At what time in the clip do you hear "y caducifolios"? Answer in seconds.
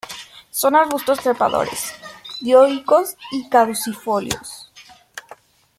3.31-4.67